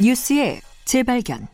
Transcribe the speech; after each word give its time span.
뉴스의 0.00 0.60
재발견. 0.84 1.48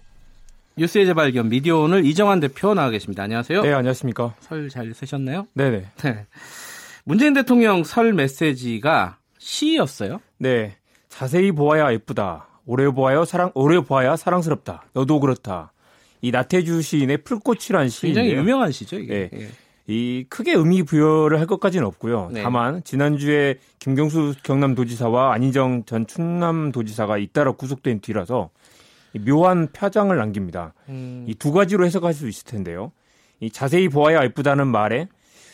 뉴스의 0.77 1.07
재발견 1.07 1.49
미디어 1.49 1.79
오늘 1.79 2.04
이정환 2.04 2.41
대표 2.41 2.75
나와 2.75 2.91
계십니다. 2.91 3.22
안녕하세요. 3.22 3.62
네, 3.62 3.72
안녕하십니까. 3.72 4.35
설 4.41 4.69
잘 4.69 4.93
쓰셨나요? 4.93 5.46
네네. 5.54 5.87
네. 6.03 6.27
문재인 7.04 7.33
대통령 7.35 7.85
설 7.85 8.13
메시지가 8.13 9.19
시였어요? 9.38 10.21
네. 10.38 10.76
자세히 11.08 11.53
보아야 11.53 11.92
예쁘다. 11.92 12.49
오래 12.67 12.88
보아야 12.90 13.24
사랑, 13.24 13.51
오래 13.54 13.81
보아야 13.81 14.17
사랑스럽다. 14.17 14.85
너도 14.95 15.21
그렇다. 15.21 15.72
이 16.23 16.30
나태주 16.30 16.83
시인의 16.83 17.19
풀꽃이란 17.19 17.88
시인데요. 17.88 18.23
굉장히 18.24 18.41
유명한 18.41 18.73
시죠, 18.73 18.98
이게. 18.98 19.29
네. 19.33 19.41
예. 19.42 19.48
이 19.87 20.24
크게 20.28 20.52
의미 20.55 20.82
부여를 20.82 21.38
할 21.41 21.46
것까지는 21.46 21.87
없고요. 21.87 22.30
네. 22.33 22.42
다만 22.42 22.83
지난주에 22.84 23.56
김경수 23.79 24.34
경남도지사와 24.42 25.34
안희정 25.34 25.84
전 25.84 26.06
충남도지사가 26.06 27.19
잇따라 27.19 27.52
구속된 27.52 28.01
뒤라서 28.01 28.51
이 29.12 29.19
묘한 29.19 29.69
표장을 29.73 30.16
남깁니다. 30.16 30.73
음, 30.89 31.25
이두 31.28 31.52
가지로 31.52 31.84
해석할 31.87 32.15
수 32.15 32.28
있을 32.28 32.45
텐데요. 32.47 32.92
이 33.41 33.51
자세히 33.51 33.89
보아야 33.89 34.25
예쁘다는 34.25 34.66
말에 34.69 35.09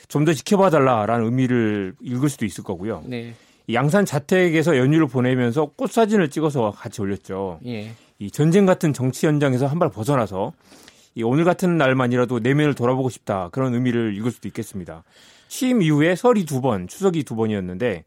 좀 0.09 0.24
더 0.24 0.33
지켜봐 0.33 0.71
달라라는 0.71 1.24
의미를 1.24 1.95
읽을 2.01 2.29
수도 2.29 2.45
있을 2.45 2.65
거고요. 2.65 3.02
네. 3.07 3.35
이 3.66 3.74
양산 3.74 4.05
자택에서 4.05 4.77
연휴를 4.77 5.07
보내면서 5.07 5.66
꽃 5.77 5.91
사진을 5.93 6.30
찍어서 6.30 6.73
같이 6.73 7.01
올렸죠. 7.01 7.60
예. 7.66 7.93
이 8.19 8.30
전쟁 8.30 8.66
같은 8.66 8.93
정치 8.93 9.27
현장에서 9.27 9.66
한 9.66 9.79
발 9.79 9.88
벗어나서 9.88 10.52
이 10.52 10.90
오늘 11.25 11.45
같은 11.45 11.77
날만이라도 11.77 12.39
내면을 12.41 12.75
돌아보고 12.75 13.09
싶다 13.11 13.49
그런 13.53 13.75
의미를 13.75 14.17
읽을 14.17 14.31
수도 14.31 14.49
있겠습니다. 14.49 15.05
취임 15.49 15.83
이후에 15.83 16.15
설이 16.15 16.45
두 16.45 16.61
번, 16.61 16.87
추석이 16.87 17.25
두 17.25 17.35
번이었는데 17.37 18.05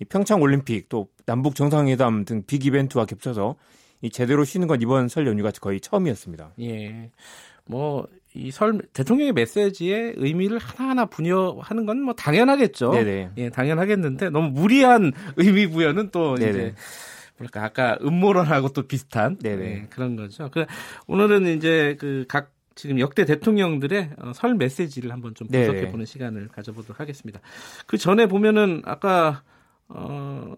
이 0.00 0.04
평창 0.04 0.40
올림픽 0.40 0.88
또 0.88 1.08
남북 1.26 1.54
정상회담 1.54 2.24
등 2.24 2.42
빅 2.46 2.64
이벤트와 2.64 3.04
겹쳐서 3.04 3.56
이 4.00 4.10
제대로 4.10 4.44
쉬는 4.44 4.66
건 4.68 4.80
이번 4.80 5.08
설 5.08 5.26
연휴가 5.26 5.50
거의 5.60 5.80
처음이었습니다. 5.80 6.52
예. 6.60 7.10
뭐, 7.66 8.06
이 8.32 8.50
설, 8.50 8.80
대통령의 8.94 9.32
메시지에 9.32 10.14
의미를 10.16 10.58
하나하나 10.58 11.04
부여하는 11.04 11.84
건 11.84 11.98
뭐 12.02 12.14
당연하겠죠. 12.14 12.92
네네. 12.92 13.30
예, 13.36 13.50
당연하겠는데 13.50 14.30
너무 14.30 14.48
무리한 14.50 15.12
의미 15.36 15.66
부여는 15.66 16.10
또 16.10 16.36
네네. 16.36 16.50
이제 16.50 16.74
뭐랄까 17.38 17.64
아까 17.64 17.98
음모론하고 18.02 18.70
또 18.70 18.82
비슷한. 18.86 19.38
예, 19.44 19.86
그런 19.90 20.16
거죠. 20.16 20.50
그 20.52 20.66
오늘은 21.06 21.56
이제 21.56 21.96
그각 21.98 22.52
지금 22.74 23.00
역대 23.00 23.24
대통령들의 23.24 24.10
어, 24.18 24.32
설 24.34 24.54
메시지를 24.54 25.10
한번 25.12 25.34
좀. 25.34 25.48
분석해 25.48 25.90
보는 25.90 26.04
시간을 26.06 26.48
가져보도록 26.48 27.00
하겠습니다. 27.00 27.40
그 27.86 27.96
전에 27.96 28.26
보면은 28.26 28.82
아까 28.84 29.42
어민 29.88 30.56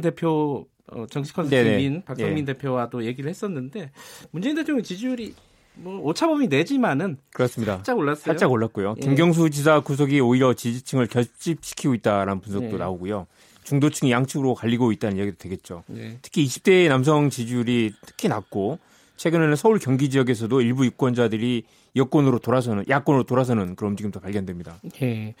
대표 0.00 0.66
어, 0.86 1.06
정치 1.06 1.32
컨설팅. 1.32 1.76
민 1.76 2.02
박성민 2.02 2.38
예. 2.38 2.44
대표와 2.52 2.90
도 2.90 3.04
얘기를 3.04 3.28
했었는데 3.28 3.90
문재인 4.30 4.54
대통령 4.54 4.82
지지율이 4.82 5.34
뭐 5.74 6.00
오차범위 6.00 6.48
내지만은 6.48 7.16
그렇습니다. 7.32 7.76
살짝 7.76 7.96
올랐어요. 7.96 8.24
살짝 8.24 8.50
올랐고요. 8.50 8.94
예. 8.98 9.00
김경수 9.00 9.50
지사 9.50 9.80
구속이 9.80 10.20
오히려 10.20 10.52
지지층을 10.54 11.06
결집시키고 11.06 11.94
있다라는 11.94 12.40
분석도 12.40 12.72
네. 12.72 12.76
나오고요. 12.76 13.26
중도층이 13.64 14.10
양측으로 14.10 14.54
갈리고 14.54 14.92
있다는 14.92 15.16
이야기도 15.18 15.36
되겠죠. 15.38 15.84
네. 15.86 16.18
특히 16.22 16.44
20대 16.44 16.88
남성 16.88 17.30
지지율이 17.30 17.92
특히 18.06 18.28
낮고 18.28 18.78
최근에는 19.16 19.54
서울 19.56 19.78
경기 19.78 20.10
지역에서도 20.10 20.60
일부 20.62 20.84
유권자들이 20.84 21.64
여권으로 21.94 22.38
돌아서는 22.38 22.84
야권으로 22.88 23.24
돌아서는 23.24 23.76
그런 23.76 23.92
움직임도 23.92 24.20
발견됩니다. 24.20 24.80
예. 25.02 25.34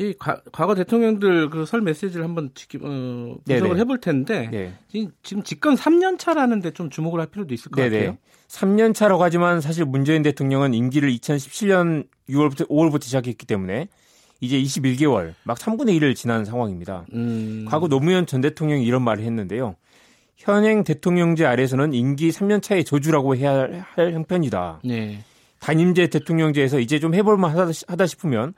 이 0.00 0.14
과, 0.16 0.40
과거 0.52 0.76
대통령들 0.76 1.50
그 1.50 1.66
설 1.66 1.80
메시지를 1.80 2.24
한번 2.24 2.50
지키, 2.54 2.76
어, 2.78 2.80
분석을 3.44 3.44
네네. 3.44 3.80
해볼 3.80 4.00
텐데 4.00 4.48
네. 4.52 4.74
지- 4.88 5.08
지금 5.24 5.42
집권 5.42 5.74
3년 5.74 6.18
차라는데 6.20 6.70
좀 6.70 6.88
주목을 6.88 7.18
할 7.18 7.26
필요도 7.26 7.52
있을 7.52 7.72
것 7.72 7.82
같아요. 7.82 8.16
3년 8.46 8.94
차라고 8.94 9.22
하지만 9.24 9.60
사실 9.60 9.84
문재인 9.84 10.22
대통령은 10.22 10.72
임기를 10.72 11.10
2017년 11.16 12.06
6월부터 12.30 12.68
5월부터 12.68 13.02
시작했기 13.02 13.44
때문에 13.44 13.88
이제 14.40 14.60
21개월 14.60 15.34
막 15.44 15.58
3분의 15.58 15.98
1을 16.00 16.14
지난 16.14 16.44
상황입니다. 16.44 17.06
음, 17.12 17.66
과거 17.68 17.88
노무현 17.88 18.26
전 18.26 18.40
대통령이 18.40 18.84
이런 18.84 19.02
말을 19.02 19.24
했는데요. 19.24 19.74
현행 20.36 20.84
대통령제 20.84 21.44
아래서는 21.44 21.92
임기 21.92 22.30
3년 22.30 22.62
차의 22.62 22.84
저주라고 22.84 23.34
해야 23.36 23.68
할 23.94 24.12
형편이다. 24.12 24.80
네. 24.84 25.24
단임제 25.60 26.06
대통령제에서 26.06 26.78
이제 26.78 27.00
좀 27.00 27.14
해볼만 27.14 27.56
하다, 27.86 28.06
싶으면 28.06 28.54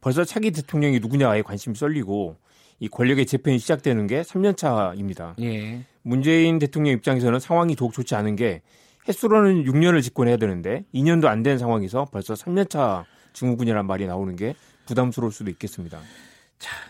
벌써 0.00 0.24
차기 0.24 0.50
대통령이 0.50 0.98
누구냐에 0.98 1.42
관심이 1.42 1.76
쏠리고 1.76 2.36
이 2.80 2.88
권력의 2.88 3.26
재편이 3.26 3.58
시작되는 3.58 4.06
게 4.08 4.22
3년 4.22 4.56
차입니다. 4.56 5.36
예. 5.40 5.84
문재인 6.02 6.58
대통령 6.58 6.94
입장에서는 6.94 7.38
상황이 7.38 7.76
더욱 7.76 7.92
좋지 7.92 8.16
않은 8.16 8.34
게 8.34 8.62
횟수로는 9.06 9.64
6년을 9.64 10.02
집권해야 10.02 10.36
되는데 10.38 10.84
2년도 10.94 11.26
안 11.26 11.42
된 11.44 11.58
상황에서 11.58 12.06
벌써 12.10 12.34
3년 12.34 12.68
차 12.68 13.04
증후군이라는 13.34 13.86
말이 13.86 14.06
나오는 14.06 14.34
게 14.34 14.54
부담스러울 14.90 15.32
수도 15.32 15.50
있겠습니다. 15.50 16.00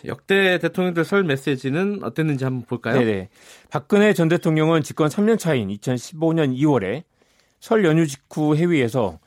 역대 0.06 0.58
대통령들 0.58 1.04
설 1.04 1.22
메시지는 1.22 2.00
어땠는지 2.02 2.44
한번 2.44 2.64
볼까요? 2.66 2.98
네네. 2.98 3.28
박근혜 3.70 4.12
전 4.14 4.28
대통령은 4.28 4.82
집권 4.82 5.08
3년 5.08 5.38
차인 5.38 5.68
2015년 5.68 6.56
2월에 6.56 7.04
설 7.60 7.84
연휴 7.84 8.06
직후 8.06 8.56
회의에서 8.56 9.18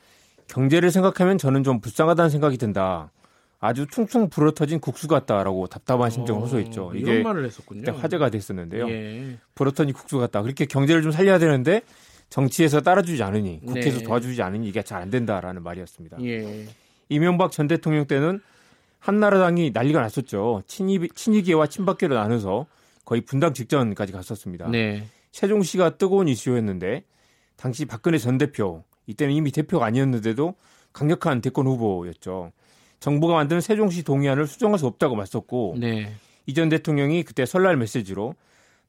경제를 0.47 0.91
생각하면 0.91 1.38
저는 1.38 1.63
좀 1.63 1.79
불쌍하다는 1.79 2.29
생각이 2.29 2.57
든다. 2.57 3.11
아주 3.59 3.85
퉁퉁 3.88 4.29
불어터진 4.29 4.81
국수 4.81 5.07
같다라고 5.07 5.67
답답한 5.67 6.09
심정을 6.09 6.41
어, 6.41 6.44
호소했죠. 6.44 6.91
이런 6.95 7.13
이게 7.13 7.23
말을 7.23 7.45
했었군요. 7.45 7.94
화제가 7.94 8.29
됐었는데요. 8.29 8.90
예. 8.90 9.38
불어터진 9.55 9.94
국수 9.94 10.17
같다. 10.19 10.41
그렇게 10.41 10.66
경제를 10.66 11.01
좀 11.01 11.13
살려야 11.13 11.40
되는데 11.40 11.81
정치에서 12.29 12.81
따라주지 12.81 13.23
않으니 13.23 13.61
국회에서 13.66 14.00
네. 14.00 14.03
도와주지 14.03 14.41
않으니 14.41 14.67
이게 14.67 14.81
잘 14.81 15.01
안 15.01 15.09
된다라는 15.09 15.63
말이었습니다. 15.63 16.17
예. 16.25 16.66
이명박 17.07 17.51
전 17.53 17.67
대통령 17.69 18.05
때는 18.05 18.41
한나라당이 19.03 19.72
난리가 19.72 20.00
났었죠. 20.00 20.64
친이, 20.66 21.09
친이계와 21.14 21.68
친박계로 21.68 22.16
나눠서 22.16 22.66
거의 23.03 23.19
분당 23.22 23.53
직전까지 23.53 24.14
갔었습니다. 24.14 24.69
네. 24.69 25.03
세종시가 25.34 25.97
뜨거운 25.97 26.30
이슈였는데 26.30 27.03
당시 27.58 27.84
박근혜 27.84 28.18
전 28.18 28.38
대표 28.38 28.84
이때는 29.08 29.34
이미 29.34 29.52
대표가 29.52 29.86
아니었는데도 29.88 30.56
강력한 30.94 31.41
대권 31.41 31.68
후보였죠. 31.68 32.53
정부가 33.02 33.34
만든 33.34 33.59
세종시 33.59 34.03
동의안을 34.03 34.47
수정할 34.47 34.80
수 34.80 34.88
없다고 34.88 35.16
맞섰고 35.16 35.75
네. 35.80 36.14
이전 36.46 36.70
대통령이 36.70 37.24
그때 37.24 37.46
설날 37.46 37.75
메시지로 37.75 38.35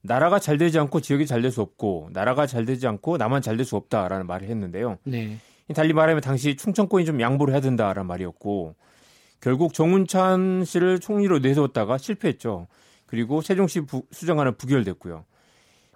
나라가 0.02 0.38
잘 0.38 0.58
되지 0.58 0.78
않고 0.78 1.00
지역이 1.00 1.26
잘 1.26 1.42
될 1.42 1.50
수 1.50 1.60
없고 1.60 2.10
나라가 2.12 2.46
잘 2.46 2.64
되지 2.66 2.86
않고 2.86 3.16
나만 3.16 3.42
잘 3.42 3.56
될 3.56 3.64
수 3.64 3.74
없다라는 3.74 4.28
말을 4.28 4.46
했는데요. 4.48 4.98
네. 5.02 5.38
달리 5.74 5.92
말하면 5.92 6.20
당시 6.20 6.56
충청권이 6.56 7.04
좀 7.04 7.20
양보를 7.20 7.52
해야 7.52 7.60
된다라는 7.60 8.06
말이었고 8.06 8.76
결국 9.44 9.74
정운찬 9.74 10.64
씨를 10.64 11.00
총리로 11.00 11.40
내세웠다가 11.40 11.98
실패했죠. 11.98 12.66
그리고 13.04 13.42
세종시 13.42 13.80
부- 13.80 14.06
수정안은 14.10 14.56
부결됐고요. 14.56 15.26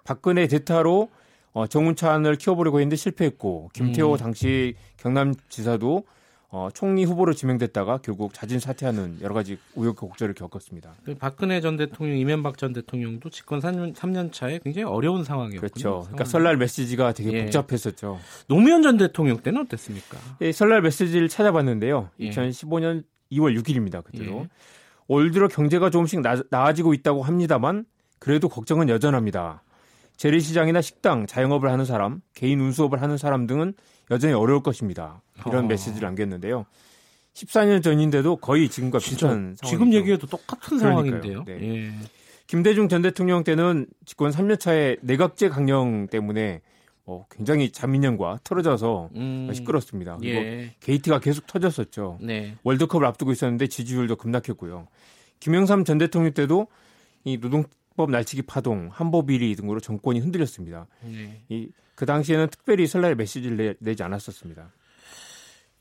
박근혜 0.03 0.45
대타로 0.47 1.09
어, 1.53 1.65
정운찬을 1.65 2.35
키워보려고 2.35 2.79
했는데 2.79 2.95
실패했고 2.95 3.71
김태호 3.73 4.11
음. 4.13 4.17
당시 4.17 4.75
경남지사도 4.97 6.03
어, 6.51 6.69
총리 6.75 7.03
후보로 7.05 7.33
지명됐다가 7.33 7.99
결국 8.03 8.35
자진 8.35 8.59
사퇴하는 8.59 9.17
여러 9.21 9.33
가지 9.33 9.57
우여곡절을 9.73 10.35
겪었습니다. 10.35 10.93
그 11.03 11.15
박근혜 11.15 11.59
전 11.59 11.75
대통령, 11.75 12.17
이명박 12.17 12.55
전 12.59 12.71
대통령도 12.71 13.31
집권 13.31 13.61
3년, 13.61 13.95
3년 13.95 14.31
차에 14.31 14.59
굉장히 14.63 14.83
어려운 14.85 15.23
상황이었군요. 15.23 15.59
그렇죠. 15.59 16.01
그러니까. 16.03 16.25
설날 16.25 16.57
메시지가 16.57 17.13
되게 17.13 17.33
예. 17.33 17.43
복잡했었죠. 17.45 18.19
노무현 18.47 18.83
전 18.83 18.97
대통령 18.97 19.37
때는 19.37 19.61
어땠습니까? 19.61 20.17
예, 20.41 20.51
설날 20.51 20.83
메시지를 20.83 21.29
찾아봤는데요. 21.29 22.11
예. 22.19 22.29
2015년 22.29 23.03
2월 23.31 23.59
6일입니다. 23.59 24.03
그때도. 24.03 24.31
예. 24.31 24.49
올 25.07 25.31
들어 25.31 25.47
경제가 25.47 25.89
조금씩 25.89 26.21
나, 26.21 26.41
나아지고 26.49 26.93
있다고 26.93 27.23
합니다만 27.23 27.85
그래도 28.19 28.49
걱정은 28.49 28.89
여전합니다. 28.89 29.63
재래시장이나 30.17 30.81
식당, 30.81 31.25
자영업을 31.25 31.71
하는 31.71 31.85
사람, 31.85 32.21
개인 32.33 32.59
운수업을 32.59 33.01
하는 33.01 33.17
사람 33.17 33.47
등은 33.47 33.73
여전히 34.11 34.33
어려울 34.33 34.61
것입니다. 34.61 35.21
이런 35.47 35.65
어. 35.65 35.67
메시지를 35.67 36.05
남겼는데요. 36.07 36.65
14년 37.33 37.81
전인데도 37.81 38.35
거의 38.37 38.67
지금과 38.67 38.99
비슷한 38.99 39.55
상황이죠. 39.55 39.65
지금 39.65 39.93
얘기해도 39.93 40.27
똑같은 40.27 40.77
그러니까요. 40.77 40.89
상황인데요. 40.89 41.43
네. 41.45 41.57
예. 41.61 41.91
김대중 42.47 42.89
전 42.89 43.01
대통령 43.01 43.43
때는 43.43 43.85
집권 44.05 44.31
3년 44.31 44.59
차에 44.59 44.97
내각제 45.01 45.49
강령 45.49 46.07
때문에 46.07 46.61
어, 47.09 47.25
굉장히 47.31 47.71
자민련과 47.71 48.39
틀어져서 48.43 49.09
음, 49.15 49.49
시끄럽습니다. 49.51 50.17
그리고 50.17 50.39
예. 50.41 50.75
게이트가 50.79 51.19
계속 51.19 51.47
터졌었죠. 51.47 52.19
네. 52.21 52.55
월드컵을 52.61 53.03
앞두고 53.07 53.31
있었는데 53.31 53.65
지지율도 53.65 54.15
급락했고요. 54.17 54.87
김영삼 55.39 55.85
전 55.85 55.97
대통령 55.97 56.31
때도 56.33 56.67
이 57.23 57.37
노동법 57.37 58.11
날치기 58.11 58.43
파동, 58.43 58.89
한보 58.93 59.25
비리 59.25 59.55
등으로 59.55 59.79
정권이 59.79 60.19
흔들렸습니다. 60.19 60.85
네. 61.01 61.41
이그 61.49 62.05
당시에는 62.05 62.47
특별히 62.49 62.85
설날 62.85 63.15
메시지를 63.15 63.57
내, 63.57 63.73
내지 63.79 64.03
않았었습니다. 64.03 64.71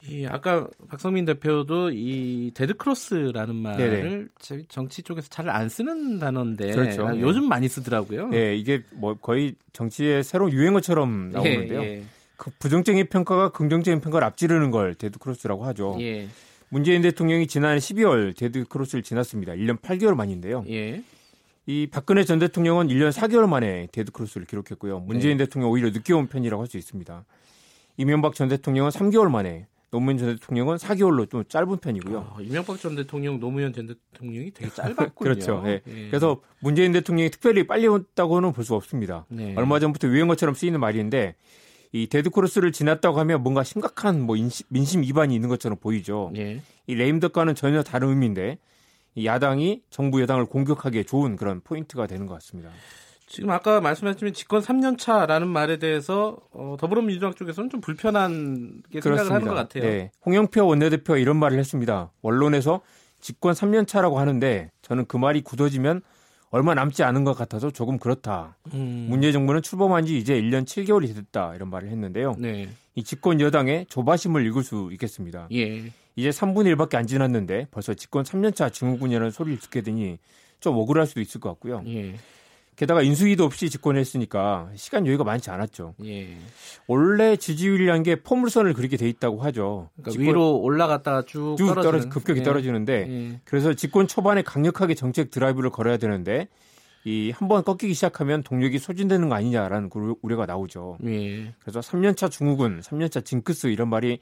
이 0.06 0.26
아까 0.26 0.68
박성민 0.88 1.24
대표도 1.24 1.90
이 1.90 2.52
데드크로스라는 2.54 3.56
말을 3.56 4.28
네네. 4.40 4.64
정치 4.68 5.02
쪽에서 5.02 5.28
잘 5.28 5.48
안 5.48 5.68
쓰는 5.68 6.18
단어인데 6.18 6.72
그렇죠. 6.72 7.08
아, 7.08 7.18
요즘 7.18 7.48
많이 7.48 7.68
쓰더라고요. 7.68 8.30
예, 8.32 8.54
이게 8.54 8.82
뭐 8.92 9.14
거의 9.14 9.54
정치의 9.72 10.22
새로운 10.22 10.52
유행어처럼 10.52 11.30
나오는데요. 11.30 11.82
예, 11.82 11.86
예. 11.86 12.04
그 12.36 12.50
부정적인 12.58 13.08
평가가 13.08 13.50
긍정적인 13.50 14.00
평가를 14.00 14.26
앞지르는 14.28 14.70
걸 14.70 14.94
데드크로스라고 14.94 15.64
하죠. 15.66 15.96
예. 16.00 16.28
문재인 16.68 17.02
대통령이 17.02 17.46
지난해 17.46 17.78
12월 17.78 18.36
데드크로스를 18.36 19.02
지났습니다. 19.02 19.54
1년 19.54 19.80
8개월 19.80 20.14
만인데요. 20.14 20.64
예. 20.68 21.02
이 21.66 21.88
박근혜 21.90 22.24
전 22.24 22.38
대통령은 22.38 22.88
1년 22.88 23.10
4개월 23.10 23.48
만에 23.48 23.88
데드크로스를 23.92 24.46
기록했고요. 24.46 25.00
문재인 25.00 25.38
네. 25.38 25.44
대통령 25.44 25.70
오히려 25.70 25.90
늦게 25.90 26.12
온 26.12 26.28
편이라고 26.28 26.62
할 26.62 26.68
수 26.68 26.76
있습니다. 26.78 27.24
이명박 27.96 28.34
전 28.34 28.48
대통령은 28.48 28.90
3개월 28.90 29.30
만에 29.30 29.66
노무현 29.90 30.18
전 30.18 30.34
대통령은 30.34 30.76
4개월로 30.76 31.30
좀 31.30 31.44
짧은 31.48 31.78
편이고요. 31.78 32.34
아, 32.36 32.40
이명박 32.40 32.78
전 32.78 32.94
대통령, 32.94 33.40
노무현 33.40 33.72
전 33.72 33.86
대통령이 33.86 34.50
되게 34.52 34.70
짧았군요. 34.70 35.10
그렇죠. 35.14 35.62
네. 35.62 35.80
네. 35.84 36.08
그래서 36.08 36.40
문재인 36.60 36.92
대통령이 36.92 37.30
특별히 37.30 37.66
빨리 37.66 37.86
왔다고는 37.86 38.52
볼 38.52 38.64
수 38.64 38.74
없습니다. 38.74 39.24
네. 39.28 39.54
얼마 39.56 39.78
전부터 39.78 40.08
유행어처럼 40.08 40.54
쓰이는 40.54 40.78
말인데 40.78 41.36
이 41.92 42.06
데드크로스를 42.06 42.70
지났다고 42.72 43.18
하면 43.20 43.42
뭔가 43.42 43.64
심각한 43.64 44.20
뭐 44.20 44.36
인시, 44.36 44.64
민심 44.68 45.00
이반이 45.00 45.34
있는 45.34 45.48
것처럼 45.48 45.78
보이죠. 45.78 46.30
네. 46.34 46.60
이 46.86 46.94
레임덕과는 46.94 47.54
전혀 47.54 47.82
다른 47.82 48.08
의미인데 48.10 48.58
이 49.14 49.26
야당이 49.26 49.82
정부 49.88 50.20
여당을 50.20 50.44
공격하기에 50.46 51.04
좋은 51.04 51.36
그런 51.36 51.60
포인트가 51.62 52.06
되는 52.06 52.26
것 52.26 52.34
같습니다. 52.34 52.70
지금 53.28 53.50
아까 53.50 53.80
말씀하셨지만 53.80 54.32
집권 54.32 54.62
3년 54.62 54.98
차라는 54.98 55.48
말에 55.48 55.76
대해서 55.76 56.38
어, 56.50 56.76
더불어민주당 56.80 57.34
쪽에서는 57.34 57.68
좀 57.68 57.80
불편한 57.80 58.82
게 58.90 59.00
생각을 59.00 59.30
하는 59.30 59.46
것 59.46 59.54
같아요. 59.54 59.84
네. 59.84 60.10
홍영표 60.24 60.66
원내대표 60.66 61.16
이런 61.18 61.36
말을 61.36 61.58
했습니다. 61.58 62.10
언론에서 62.22 62.80
집권 63.20 63.52
3년 63.52 63.86
차라고 63.86 64.18
하는데 64.18 64.70
저는 64.80 65.04
그 65.06 65.18
말이 65.18 65.42
굳어지면 65.42 66.00
얼마 66.50 66.74
남지 66.74 67.02
않은 67.02 67.24
것 67.24 67.34
같아서 67.34 67.70
조금 67.70 67.98
그렇다. 67.98 68.56
음. 68.72 69.06
문재인 69.10 69.30
정부는 69.32 69.60
출범한 69.60 70.06
지 70.06 70.16
이제 70.16 70.40
1년 70.40 70.64
7개월이 70.64 71.14
됐다 71.14 71.54
이런 71.54 71.68
말을 71.68 71.90
했는데요. 71.90 72.36
네. 72.38 72.70
이 72.94 73.04
집권 73.04 73.40
여당의 73.40 73.86
조바심을 73.90 74.46
읽을 74.46 74.62
수 74.62 74.88
있겠습니다. 74.92 75.48
예. 75.52 75.92
이제 76.16 76.30
3분의 76.30 76.74
1밖에 76.74 76.94
안 76.94 77.06
지났는데 77.06 77.66
벌써 77.70 77.92
집권 77.92 78.24
3년차 78.24 78.72
증후군이라는 78.72 79.30
소리를 79.30 79.58
듣게 79.60 79.82
되니 79.82 80.18
좀 80.60 80.76
억울할 80.76 81.06
수도 81.06 81.20
있을 81.20 81.40
것 81.40 81.50
같고요. 81.50 81.82
예. 81.86 82.14
게다가 82.78 83.02
인수위도 83.02 83.44
없이 83.44 83.68
집권했으니까 83.68 84.70
시간 84.76 85.04
여유가 85.04 85.24
많지 85.24 85.50
않았죠. 85.50 85.94
예. 86.04 86.28
원래 86.86 87.34
지지율이라는 87.36 88.04
게 88.04 88.22
포물선을 88.22 88.72
그리게 88.74 88.96
돼 88.96 89.08
있다고 89.08 89.42
하죠. 89.42 89.90
그러니까 90.00 90.22
위로 90.22 90.56
올라갔다가 90.60 91.22
쭉, 91.22 91.56
쭉 91.58 91.74
떨어지 91.74 92.08
급격히 92.08 92.40
예. 92.40 92.44
떨어지는데 92.44 93.06
예. 93.08 93.40
그래서 93.44 93.74
집권 93.74 94.06
초반에 94.06 94.42
강력하게 94.42 94.94
정책 94.94 95.30
드라이브를 95.32 95.70
걸어야 95.70 95.96
되는데 95.96 96.46
이 97.04 97.32
한 97.34 97.48
번 97.48 97.64
꺾이기 97.64 97.94
시작하면 97.94 98.44
동력이 98.44 98.78
소진되는 98.78 99.28
거 99.28 99.34
아니냐라는 99.34 99.90
우려가 100.22 100.46
나오죠. 100.46 100.98
예. 101.04 101.52
그래서 101.58 101.80
3년차 101.80 102.30
중후군, 102.30 102.80
3년차 102.80 103.24
징크스 103.24 103.68
이런 103.68 103.88
말이 103.88 104.20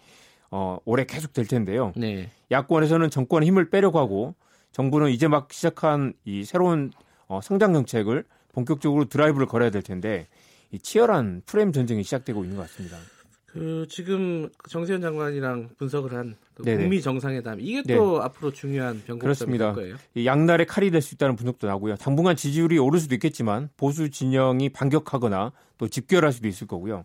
어, 0.50 0.78
올해 0.86 1.04
계속 1.04 1.34
될 1.34 1.46
텐데요. 1.46 1.92
네. 1.94 2.30
야권에서는 2.50 3.10
정권의 3.10 3.48
힘을 3.48 3.68
빼려고 3.68 3.98
하고 3.98 4.34
정부는 4.72 5.10
이제 5.10 5.28
막 5.28 5.52
시작한 5.52 6.14
이 6.24 6.44
새로운 6.44 6.90
어, 7.28 7.40
성장 7.42 7.72
정책을 7.74 8.24
본격적으로 8.56 9.04
드라이브를 9.04 9.46
걸어야 9.46 9.70
될 9.70 9.82
텐데 9.82 10.26
이 10.72 10.78
치열한 10.78 11.42
프레임 11.44 11.72
전쟁이 11.72 12.02
시작되고 12.02 12.42
있는 12.42 12.56
것 12.56 12.62
같습니다. 12.62 12.96
그 13.44 13.86
지금 13.88 14.48
정세현 14.68 15.00
장관이랑 15.00 15.70
분석을 15.78 16.14
한 16.14 16.36
북미 16.56 17.00
정상회담 17.00 17.58
이게 17.60 17.82
네. 17.82 17.94
또 17.94 18.22
앞으로 18.22 18.52
중요한 18.52 19.02
변곡점이 19.06 19.58
될 19.58 19.72
거예요. 19.72 19.96
양날의 20.24 20.66
칼이 20.66 20.90
될 20.90 21.00
수 21.02 21.14
있다는 21.14 21.36
분석도 21.36 21.66
나고요. 21.66 21.96
당분간 21.96 22.34
지지율이 22.34 22.78
오를 22.78 22.98
수도 22.98 23.14
있겠지만 23.14 23.68
보수 23.76 24.10
진영이 24.10 24.70
반격하거나 24.70 25.52
또 25.78 25.88
집결할 25.88 26.32
수도 26.32 26.48
있을 26.48 26.66
거고요. 26.66 27.04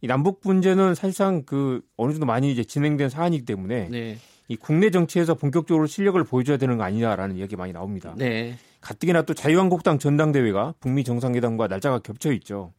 이 0.00 0.06
남북 0.06 0.40
문제는 0.44 0.94
사실상 0.94 1.44
그 1.44 1.82
어느 1.96 2.12
정도 2.12 2.24
많이 2.24 2.50
이제 2.50 2.64
진행된 2.64 3.10
사안이기 3.10 3.44
때문에 3.44 3.88
네. 3.90 4.18
이 4.48 4.56
국내 4.56 4.90
정치에서 4.90 5.34
본격적으로 5.34 5.86
실력을 5.86 6.22
보여줘야 6.24 6.56
되는 6.56 6.78
거 6.78 6.84
아니냐라는 6.84 7.36
이야기 7.36 7.56
많이 7.56 7.72
나옵니다. 7.72 8.14
네. 8.16 8.56
가뜩이나 8.80 9.22
또 9.22 9.34
자유한국당 9.34 9.98
전당대회가 9.98 10.74
북미 10.80 11.04
정상회담과 11.04 11.68
날짜가 11.68 11.98
겹쳐 12.00 12.32
있죠. 12.32 12.72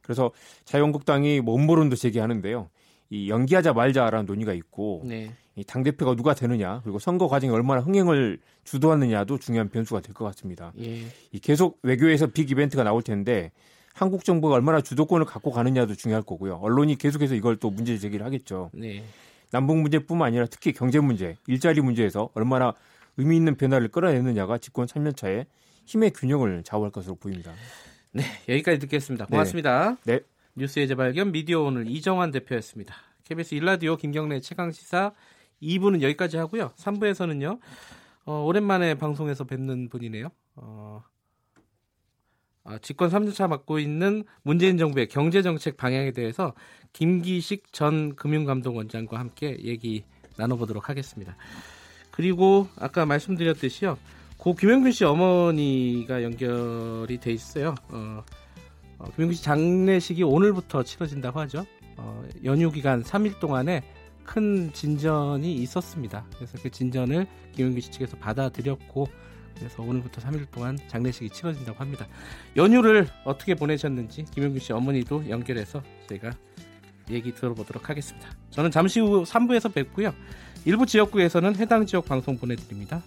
그래서 0.00 0.30
자유한국당이 0.64 1.40
뭐 1.40 1.56
음모론도 1.56 1.96
제기하는데요. 1.96 2.68
이 3.10 3.28
연기하자 3.28 3.72
말자라는 3.72 4.26
논의가 4.26 4.52
있고 4.54 5.02
네. 5.04 5.32
이당 5.54 5.82
대표가 5.82 6.14
누가 6.16 6.34
되느냐 6.34 6.80
그리고 6.82 6.98
선거 6.98 7.28
과정에 7.28 7.52
얼마나 7.52 7.80
흥행을 7.82 8.38
주도하느냐도 8.64 9.38
중요한 9.38 9.68
변수가 9.68 10.00
될 10.00 10.14
것 10.14 10.24
같습니다. 10.26 10.72
예. 10.80 11.04
이 11.30 11.38
계속 11.38 11.78
외교에서 11.82 12.26
빅 12.28 12.50
이벤트가 12.50 12.84
나올 12.84 13.02
텐데 13.02 13.52
한국 13.92 14.24
정부가 14.24 14.54
얼마나 14.54 14.80
주도권을 14.80 15.26
갖고 15.26 15.50
가느냐도 15.50 15.94
중요할 15.94 16.22
거고요. 16.22 16.54
언론이 16.62 16.96
계속해서 16.96 17.34
이걸 17.34 17.56
또 17.56 17.70
문제 17.70 17.98
제기를 17.98 18.24
하겠죠. 18.24 18.70
네. 18.72 19.04
남북 19.50 19.76
문제뿐만 19.76 20.28
아니라 20.28 20.46
특히 20.46 20.72
경제 20.72 20.98
문제, 20.98 21.36
일자리 21.46 21.82
문제에서 21.82 22.30
얼마나 22.32 22.72
의미 23.16 23.36
있는 23.36 23.56
변화를 23.56 23.88
끌어내느냐가 23.88 24.58
집권 24.58 24.86
3년 24.86 25.16
차에 25.16 25.46
힘의 25.84 26.12
균형을 26.12 26.62
좌우할 26.64 26.90
것으로 26.90 27.16
보입니다. 27.16 27.52
네, 28.12 28.24
여기까지 28.48 28.78
듣겠습니다. 28.80 29.26
고맙습니다. 29.26 29.96
네. 30.04 30.18
네. 30.18 30.20
뉴스의 30.54 30.86
재발견 30.88 31.32
미디어 31.32 31.62
오늘 31.62 31.86
이정환 31.88 32.30
대표였습니다. 32.30 32.94
KBS 33.24 33.54
일라디오 33.54 33.96
김경래 33.96 34.40
최강 34.40 34.70
시사 34.70 35.12
2부는 35.62 36.02
여기까지 36.02 36.36
하고요. 36.36 36.72
3부에서는요. 36.76 37.58
어, 38.24 38.44
오랜만에 38.44 38.94
방송에서 38.94 39.44
뵙는 39.44 39.88
분이네요. 39.88 40.28
어, 40.56 41.02
어, 42.64 42.78
집권 42.78 43.10
3주차 43.10 43.48
맡고 43.48 43.78
있는 43.78 44.24
문재인 44.42 44.76
정부의 44.76 45.08
경제정책 45.08 45.76
방향에 45.76 46.12
대해서 46.12 46.54
김기식 46.92 47.72
전 47.72 48.14
금융감독원장과 48.14 49.18
함께 49.18 49.56
얘기 49.64 50.04
나눠보도록 50.36 50.88
하겠습니다. 50.88 51.36
그리고 52.12 52.68
아까 52.76 53.04
말씀드렸듯이요. 53.04 53.98
고 54.36 54.54
김영균 54.54 54.92
씨 54.92 55.04
어머니가 55.04 56.22
연결이 56.22 57.18
돼 57.18 57.32
있어요. 57.32 57.74
어, 57.88 58.22
어, 58.98 59.04
김영균 59.16 59.34
씨 59.34 59.42
장례식이 59.42 60.22
오늘부터 60.22 60.84
치러진다고 60.84 61.40
하죠. 61.40 61.66
어, 61.96 62.24
연휴 62.44 62.70
기간 62.70 63.02
3일 63.02 63.40
동안에 63.40 63.82
큰 64.24 64.72
진전이 64.72 65.54
있었습니다. 65.54 66.24
그래서 66.36 66.58
그 66.62 66.70
진전을 66.70 67.26
김영균 67.52 67.80
씨 67.80 67.90
측에서 67.90 68.16
받아들였고 68.18 69.08
그래서 69.56 69.82
오늘부터 69.82 70.20
3일 70.20 70.50
동안 70.50 70.78
장례식이 70.88 71.30
치러진다고 71.30 71.78
합니다. 71.78 72.06
연휴를 72.56 73.08
어떻게 73.24 73.54
보내셨는지 73.54 74.24
김영균 74.24 74.60
씨 74.60 74.72
어머니도 74.72 75.28
연결해서 75.28 75.82
제가 76.08 76.32
얘기 77.12 77.32
들어보도록 77.34 77.88
하겠습니다. 77.88 78.28
저는 78.50 78.70
잠시 78.70 79.00
후 79.00 79.24
3부에서 79.24 79.72
뵙고요. 79.72 80.14
일부 80.64 80.86
지역구에서는 80.86 81.56
해당 81.56 81.86
지역 81.86 82.04
방송 82.06 82.38
보내드립니다. 82.38 83.02